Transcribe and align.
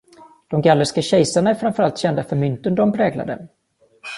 De 0.47 0.61
gallerska 0.61 1.01
kejsarna 1.01 1.49
är 1.49 1.55
framför 1.55 1.83
allt 1.83 1.97
kända 1.97 2.23
för 2.23 2.35
mynten 2.35 2.75
de 2.75 2.93
präglade. 2.93 3.47